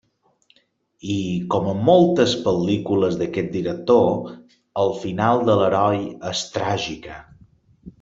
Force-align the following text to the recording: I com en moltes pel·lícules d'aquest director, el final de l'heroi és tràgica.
I 1.15 1.17
com 1.55 1.69
en 1.73 1.83
moltes 1.89 2.33
pel·lícules 2.47 3.19
d'aquest 3.21 3.53
director, 3.59 4.11
el 4.87 4.97
final 5.07 5.47
de 5.51 5.63
l'heroi 5.63 6.05
és 6.35 6.47
tràgica. 6.59 7.25